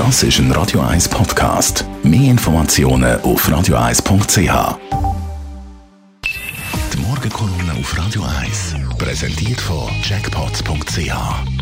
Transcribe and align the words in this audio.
Das 0.00 0.22
ist 0.22 0.38
ein 0.38 0.50
Radio 0.52 0.80
1 0.80 1.10
Podcast. 1.10 1.84
Mehr 2.02 2.30
Informationen 2.30 3.20
auf 3.20 3.46
radio1.ch. 3.46 4.78
Die 6.94 6.98
Morgenkolumne 7.02 7.72
auf 7.78 7.98
Radio 7.98 8.22
1 8.22 8.76
präsentiert 8.96 9.60
von 9.60 9.90
Jackpots.ch. 10.02 11.12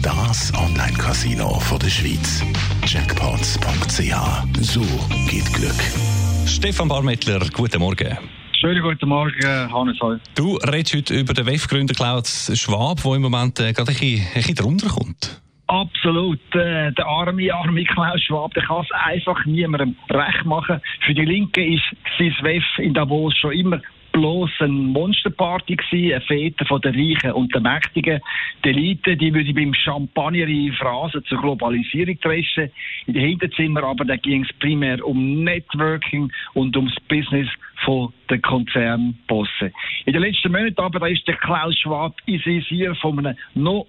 Das 0.02 0.54
Online-Casino 0.54 1.60
der 1.82 1.90
Schweiz. 1.90 2.44
Jackpots.ch. 2.86 4.14
So 4.60 4.82
geht 5.28 5.52
Glück. 5.52 5.82
Stefan 6.46 6.86
Barmettler, 6.86 7.40
guten 7.52 7.80
Morgen. 7.80 8.18
Schönen 8.60 8.82
guten 8.84 9.08
Morgen, 9.08 9.72
Hannes. 9.72 9.98
Du 10.36 10.54
redest 10.58 10.94
heute 10.94 11.14
über 11.14 11.34
den 11.34 11.44
WEF-Gründer 11.44 11.94
Klaus 11.94 12.52
Schwab, 12.54 13.02
der 13.02 13.14
im 13.14 13.22
Moment 13.22 13.58
äh, 13.58 13.72
gerade 13.72 13.90
ein 13.90 13.98
bisschen, 13.98 14.20
ein 14.20 14.32
bisschen 14.34 14.54
drunter 14.54 14.88
kommt. 14.90 15.37
Absolut. 16.08 16.40
Äh, 16.54 16.90
der 16.92 17.06
arme, 17.06 17.52
arme 17.52 17.84
Klaus 17.84 18.22
Schwab, 18.22 18.54
der 18.54 18.62
kann 18.62 18.82
es 18.82 18.90
einfach 18.92 19.44
niemandem 19.44 19.94
recht 20.08 20.46
machen. 20.46 20.80
Für 21.04 21.12
die 21.12 21.26
Linke 21.26 21.62
ist 21.62 21.84
sein 22.18 22.34
WEF 22.40 22.64
in 22.78 22.94
Davos 22.94 23.36
schon 23.36 23.52
immer 23.52 23.82
bloß 24.12 24.50
eine 24.60 24.72
Monsterparty 24.72 25.76
gewesen, 25.76 26.14
eine 26.14 26.20
Fete 26.22 26.64
von 26.64 26.80
den 26.80 26.94
Reichen 26.94 27.32
und 27.32 27.54
den 27.54 27.62
Mächtigen. 27.62 28.20
Die 28.64 28.70
Elite, 28.70 29.18
die 29.18 29.34
würde 29.34 29.52
beim 29.52 29.74
Champagner 29.74 30.48
in 30.48 30.72
Phrasen 30.72 31.22
zur 31.26 31.42
Globalisierung 31.42 32.18
dreschen. 32.20 32.70
In 33.06 33.12
den 33.12 33.28
Hinterzimmer 33.28 33.82
aber, 33.82 34.06
da 34.06 34.16
ging 34.16 34.44
es 34.44 34.52
primär 34.60 35.06
um 35.06 35.44
Networking 35.44 36.32
und 36.54 36.74
ums 36.74 36.96
Business 37.06 37.48
von 37.84 38.14
den 38.30 38.40
Konzernbossen. 38.40 39.74
In 40.06 40.14
den 40.14 40.22
letzten 40.22 40.52
Monaten 40.52 40.80
aber, 40.80 41.00
da 41.00 41.06
ist 41.06 41.28
der 41.28 41.36
Klaus 41.36 41.78
Schwab 41.78 42.16
in 42.24 42.40
von 42.96 43.18
einem 43.18 43.36
noch 43.54 43.86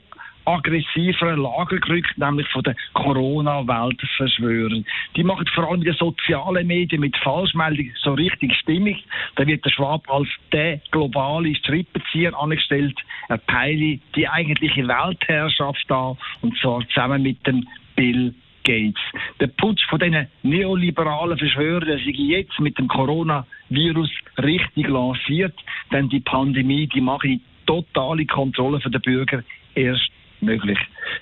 aggressiveren 0.49 1.41
Lager 1.41 1.80
gerückt, 1.80 2.17
nämlich 2.17 2.48
von 2.49 2.63
der 2.63 2.76
Corona-Weltverschwörern. 2.94 4.85
Die 5.16 5.23
machen 5.23 5.45
vor 5.53 5.70
allem 5.70 5.84
den 5.84 5.94
sozialen 5.94 6.67
Medien 6.67 7.02
mit 7.02 7.16
Falschmeldungen 7.17 7.94
so 8.02 8.14
richtig 8.14 8.56
stimmig. 8.56 9.06
Da 9.36 9.45
wird 9.45 9.64
der 9.66 9.69
Schwab 9.69 10.09
als 10.09 10.28
der 10.52 10.81
globale 10.91 11.56
Strippenzieher 11.56 12.38
angestellt. 12.38 13.00
Er 13.28 13.38
peile 13.38 14.00
die 14.16 14.28
eigentliche 14.28 14.88
Weltherrschaft 14.88 15.86
da 15.88 16.16
und 16.41 16.58
zwar 16.58 16.86
zusammen 16.88 17.22
mit 17.23 17.45
dem 17.45 17.67
Bill 17.95 18.34
Gates. 18.63 19.02
Der 19.39 19.47
Putsch 19.47 19.84
von 19.89 20.00
diesen 20.00 20.28
neoliberalen 20.44 21.38
Verschwörern, 21.38 21.88
der 21.88 21.97
sich 22.00 22.17
jetzt 22.17 22.59
mit 22.59 22.78
dem 22.78 22.88
Coronavirus 22.88 24.09
richtig 24.38 24.88
lanciert, 24.88 25.56
denn 25.91 26.09
die 26.09 26.19
Pandemie, 26.19 26.88
die 26.88 27.02
macht 27.02 27.23
die 27.23 27.41
totale 27.66 28.25
Kontrolle 28.25 28.80
der 28.80 29.00
Bürger 29.00 29.44
erst 29.75 30.11
möglich. 30.41 30.79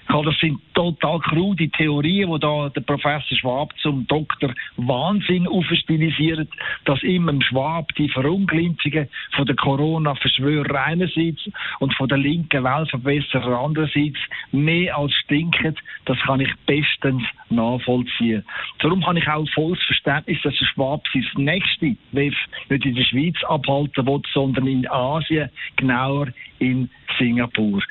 Das 0.08 0.40
sind 0.40 0.60
total 0.74 1.20
krude 1.20 1.70
Theorien, 1.70 2.32
die 2.32 2.40
da 2.40 2.70
der 2.70 2.82
Professor 2.82 3.38
Schwab 3.38 3.74
zum 3.80 4.08
Doktor 4.08 4.54
Wahnsinn 4.78 5.48
aufstilisiert, 5.48 6.50
dass 6.86 7.02
immer 7.04 7.32
im 7.32 7.42
Schwab 7.42 7.94
die 7.96 8.10
Verunglimpfungen 8.10 9.10
von 9.36 9.46
der 9.46 9.56
Corona-Verschwörer 9.56 10.84
einerseits 10.84 11.50
und 11.80 11.94
von 11.96 12.08
der 12.08 12.18
linken 12.18 12.64
Weltverbesserer 12.64 13.60
andererseits 13.60 14.20
mehr 14.52 14.98
als 14.98 15.14
stinken. 15.14 15.76
Das 16.06 16.18
kann 16.20 16.40
ich 16.40 16.54
bestens 16.66 17.24
nachvollziehen. 17.50 18.44
Darum 18.80 19.06
habe 19.06 19.20
ich 19.20 19.28
auch 19.28 19.48
volles 19.54 19.84
Verständnis, 19.84 20.42
dass 20.44 20.58
der 20.58 20.66
Schwab 20.66 21.04
sein 21.14 21.26
nächste 21.36 21.96
WEF 22.12 22.36
nicht 22.70 22.86
in 22.86 22.96
der 22.96 23.04
Schweiz 23.04 23.36
abhalten 23.44 24.06
will, 24.06 24.22
sondern 24.34 24.68
in 24.68 24.90
Asien, 24.90 25.50
genauer 25.76 26.28
in 26.60 26.90
Singapur. 27.18 27.82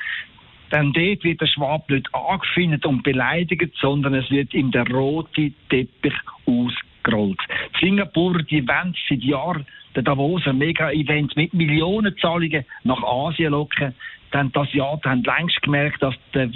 Denn 0.71 0.91
dort 0.93 1.23
wird 1.23 1.41
der 1.41 1.47
Schwab 1.47 1.89
nicht 1.89 2.13
angefindet 2.13 2.85
und 2.85 3.03
beleidigt, 3.03 3.73
sondern 3.79 4.13
es 4.15 4.29
wird 4.29 4.53
ihm 4.53 4.71
der 4.71 4.87
rote 4.89 5.51
Teppich 5.69 6.13
ausgerollt. 6.45 7.39
Singapur, 7.79 8.43
die 8.43 8.67
wollen 8.67 8.93
seit 9.07 9.23
Jahren 9.23 9.65
den 9.95 10.03
Davoser 10.03 10.53
Mega-Event 10.53 11.35
mit 11.35 11.53
Millionenzahlungen 11.53 12.65
nach 12.83 13.01
Asien 13.01 13.51
locken. 13.51 13.95
Denn 14.33 14.51
das 14.51 14.71
Jahr 14.73 14.99
haben 15.05 15.23
längst 15.23 15.61
gemerkt, 15.61 16.03
dass 16.03 16.13
das 16.33 16.51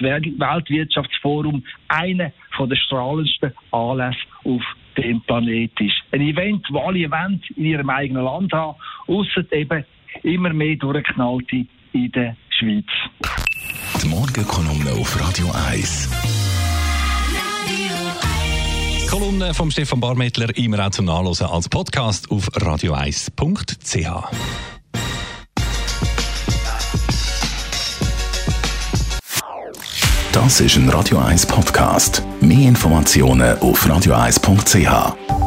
Weltwirtschaftsforum 0.00 1.64
einer 1.88 2.32
der 2.58 2.76
strahlendsten 2.76 3.52
Anlässe 3.72 4.18
auf 4.44 4.62
dem 4.96 5.20
Planet 5.22 5.72
ist. 5.80 5.96
Ein 6.12 6.20
Event, 6.20 6.64
wo 6.70 6.78
alle 6.78 7.00
Events 7.00 7.44
in 7.56 7.64
ihrem 7.64 7.90
eigenen 7.90 8.24
Land 8.24 8.52
haben, 8.52 8.78
außer 9.08 9.44
eben 9.52 9.84
immer 10.22 10.52
mehr 10.52 10.76
durchgeknallte 10.76 11.66
in 11.92 12.12
der 12.12 12.36
Schweiz. 12.58 12.86
Die 14.02 14.08
Morgenkolumne 14.08 14.92
auf 14.92 15.20
Radio 15.20 15.48
1. 15.70 16.08
Kolumne 19.08 19.54
von 19.54 19.70
Stefan 19.70 20.00
Barmettler 20.00 20.56
immer 20.56 20.84
auch 20.84 20.90
zum 20.90 21.04
Nachlesen 21.04 21.46
als 21.46 21.68
Podcast 21.68 22.30
auf 22.32 22.48
radio1.ch. 22.50 24.08
Das 30.32 30.60
ist 30.60 30.76
ein 30.76 30.88
Radio 30.88 31.18
1 31.18 31.46
Podcast. 31.46 32.22
Mehr 32.40 32.68
Informationen 32.68 33.58
auf 33.60 33.86
radio1.ch. 33.86 35.37